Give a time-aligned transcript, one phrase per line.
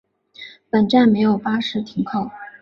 [0.71, 2.31] 本站没有巴士停靠。